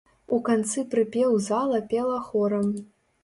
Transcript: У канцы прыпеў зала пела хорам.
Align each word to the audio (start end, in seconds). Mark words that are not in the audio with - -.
У 0.35 0.37
канцы 0.45 0.83
прыпеў 0.95 1.35
зала 1.49 1.81
пела 1.91 2.17
хорам. 2.31 2.67